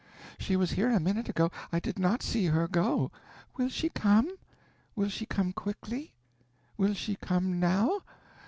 [0.39, 3.11] She was here a minute ago I did not see her go.
[3.55, 4.35] Will she come?
[4.95, 6.15] will she come quickly?
[6.75, 7.99] will she come now?...